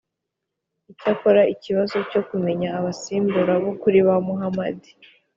icyakora 0.91 1.41
ikibazo 1.53 1.97
cyo 2.11 2.21
kumenya 2.29 2.67
abasimbura 2.79 3.53
b’ukuri 3.63 3.99
ba 4.07 4.15
muhamadi 4.25 4.91